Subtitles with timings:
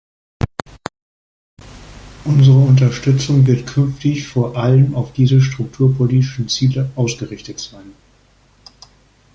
[2.25, 7.93] Unsere Unterstützung wird künftig vor allem auf diese strukturpolitischen Ziele ausgerichtet sein.